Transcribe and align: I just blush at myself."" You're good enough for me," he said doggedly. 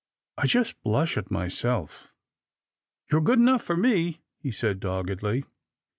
I 0.35 0.47
just 0.47 0.81
blush 0.81 1.15
at 1.15 1.29
myself."" 1.29 2.07
You're 3.11 3.21
good 3.21 3.37
enough 3.37 3.61
for 3.61 3.77
me," 3.77 4.17
he 4.39 4.49
said 4.49 4.79
doggedly. 4.79 5.43